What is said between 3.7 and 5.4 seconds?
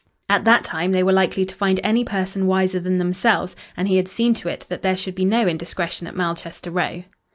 and he had seen to it that there should be